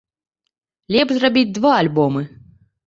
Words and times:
Лепш 0.95 1.13
зрабіць 1.21 1.53
два 1.61 1.77
альбомы. 1.85 2.29